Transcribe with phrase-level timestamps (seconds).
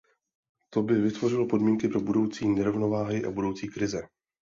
[0.69, 4.01] To by vytvořilo podmínky pro budoucí nerovnováhy a budoucí krize.